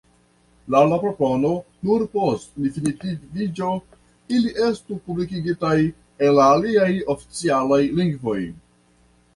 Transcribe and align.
Laŭ 0.75 0.79
la 0.91 0.97
propono, 1.01 1.51
nur 1.89 2.05
post 2.15 2.57
definitiviĝo 2.67 3.69
ili 4.39 4.55
estu 4.71 4.99
publikigitaj 5.09 5.77
en 5.85 6.37
la 6.41 6.51
aliaj 6.57 6.93
oficialaj 7.17 7.83
lingvoj. 8.03 8.41